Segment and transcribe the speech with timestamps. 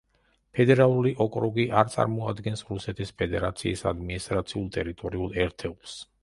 [0.59, 5.97] ფედერალური ოკრუგი არ წარმოადგენს რუსეთის ფედერაციის ადმინისტრაციულ-ტერიტორიულ ერთეულს.